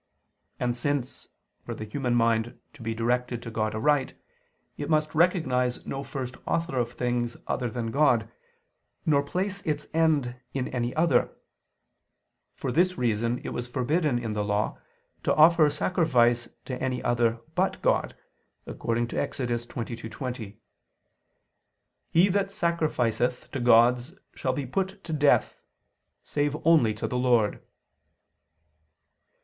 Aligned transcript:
And 0.59 0.75
since, 0.75 1.27
for 1.63 1.75
the 1.75 1.83
human 1.85 2.15
mind 2.15 2.57
to 2.73 2.81
be 2.81 2.95
directed 2.95 3.43
to 3.43 3.51
God 3.51 3.75
aright, 3.75 4.15
it 4.75 4.89
must 4.89 5.13
recognize 5.13 5.85
no 5.85 6.01
first 6.01 6.37
author 6.47 6.79
of 6.79 6.93
things 6.93 7.37
other 7.45 7.69
than 7.69 7.91
God, 7.91 8.27
nor 9.05 9.21
place 9.21 9.61
its 9.61 9.85
end 9.93 10.35
in 10.55 10.67
any 10.69 10.95
other; 10.95 11.29
for 12.55 12.71
this 12.71 12.97
reason 12.97 13.41
it 13.43 13.49
was 13.49 13.67
forbidden 13.67 14.17
in 14.17 14.33
the 14.33 14.43
Law 14.43 14.79
to 15.21 15.35
offer 15.35 15.69
sacrifice 15.69 16.49
to 16.65 16.81
any 16.81 17.03
other 17.03 17.39
but 17.53 17.79
God, 17.83 18.15
according 18.65 19.05
to 19.09 19.21
Ex. 19.21 19.37
22:20: 19.37 20.57
"He 22.09 22.27
that 22.27 22.49
sacrificeth 22.49 23.51
to 23.51 23.59
gods, 23.59 24.15
shall 24.33 24.53
be 24.53 24.65
put 24.65 25.03
to 25.03 25.13
death, 25.13 25.59
save 26.23 26.57
only 26.65 26.95
to 26.95 27.05
the 27.07 27.19
Lord." 27.19 27.61